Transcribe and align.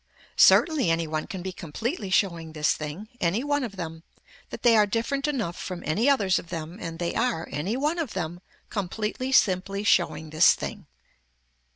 Certainly 0.37 0.89
any 0.89 1.05
one 1.05 1.27
can 1.27 1.43
be 1.43 1.51
completely 1.51 2.09
showing 2.09 2.53
this 2.53 2.73
thing, 2.73 3.07
any 3.19 3.43
one 3.43 3.63
of 3.63 3.75
them, 3.75 4.01
that 4.49 4.63
they 4.63 4.75
are 4.75 4.87
different 4.87 5.27
enough 5.27 5.55
from 5.55 5.83
any 5.85 6.09
others 6.09 6.39
of 6.39 6.49
them 6.49 6.79
and 6.81 6.97
they 6.97 7.13
are, 7.13 7.47
any 7.51 7.77
one 7.77 7.99
of 7.99 8.13
them, 8.13 8.41
completely 8.71 9.31
simply 9.31 9.83
showing 9.83 10.31
this 10.31 10.55
thing. 10.55 10.87